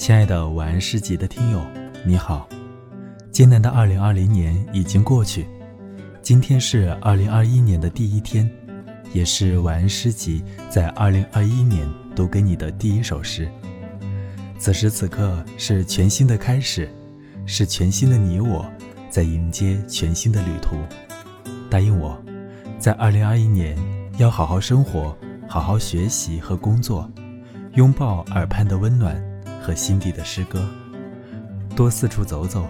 [0.00, 1.62] 亲爱的晚安诗集的听友，
[2.06, 2.48] 你好！
[3.30, 5.46] 艰难的二零二零年已经过去，
[6.22, 8.50] 今天是二零二一年的第一天，
[9.12, 11.86] 也是晚安诗集在二零二一年
[12.16, 13.46] 读给你的第一首诗。
[14.58, 16.90] 此时此刻是全新的开始，
[17.44, 18.64] 是全新的你我
[19.10, 20.76] 在迎接全新的旅途。
[21.68, 22.18] 答应我，
[22.78, 23.76] 在二零二一年
[24.16, 25.14] 要好好生活，
[25.46, 27.06] 好好学习和工作，
[27.74, 29.29] 拥抱耳畔的温暖。
[29.60, 30.66] 和心底的诗歌，
[31.76, 32.66] 多四处走走，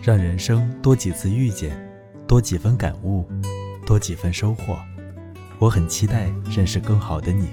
[0.00, 1.76] 让人生多几次遇见，
[2.26, 3.26] 多几分感悟，
[3.84, 4.78] 多几分收获。
[5.58, 7.48] 我很期待认识更好的你。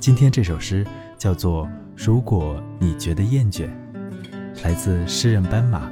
[0.00, 0.86] 今天这首诗
[1.16, 3.66] 叫做《如果你觉得厌倦》，
[4.64, 5.90] 来自诗人斑马。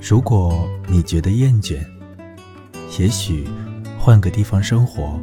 [0.00, 1.84] 如果你觉得厌倦，
[2.98, 3.46] 也许。
[4.08, 5.20] 换个地方生活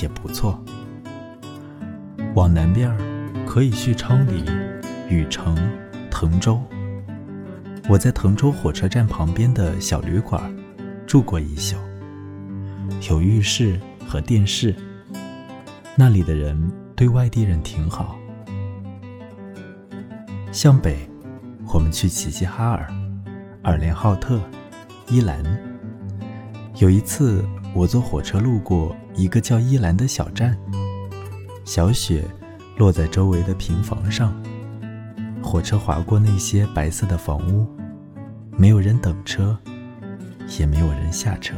[0.00, 0.56] 也不错。
[2.36, 2.96] 往南边
[3.44, 4.44] 可以去昌黎、
[5.08, 5.56] 禹城、
[6.08, 6.62] 滕州。
[7.88, 10.40] 我在滕州火车站旁边的小旅馆
[11.08, 11.74] 住过一宿，
[13.08, 14.72] 有浴室和电视。
[15.96, 18.16] 那里的人对外地人挺好。
[20.52, 20.96] 向北，
[21.74, 22.88] 我们去齐齐哈尔、
[23.64, 24.40] 尔连浩特、
[25.08, 25.42] 依兰。
[26.76, 27.44] 有一次。
[27.74, 30.58] 我坐火车路过一个叫依兰的小站，
[31.64, 32.24] 小雪
[32.76, 34.34] 落在周围的平房上。
[35.42, 37.66] 火车划过那些白色的房屋，
[38.56, 39.56] 没有人等车，
[40.58, 41.54] 也没有人下车。